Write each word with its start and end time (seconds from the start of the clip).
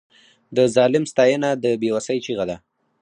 د 0.55 0.57
ظالم 0.75 1.03
ستاینه 1.11 1.49
د 1.63 1.65
بې 1.81 1.89
وسۍ 1.95 2.17
چیغه 2.25 2.45
ده. 2.49 2.57